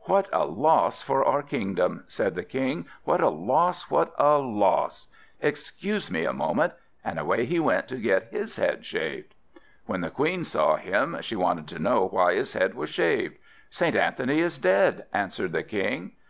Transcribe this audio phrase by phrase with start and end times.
[0.00, 3.90] "What a loss for our kingdom," said the King; "what a loss!
[3.90, 5.06] what a loss!
[5.40, 9.34] Excuse me a moment," and away he went to get his head shaved.
[9.86, 13.38] When the Queen saw him, she wanted to know why his head was shaved.
[13.70, 13.96] "St.
[13.96, 16.12] Anthony is dead," answered the King.